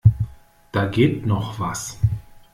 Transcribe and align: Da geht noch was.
Da 0.71 0.87
geht 0.87 1.27
noch 1.27 1.59
was. 1.59 1.99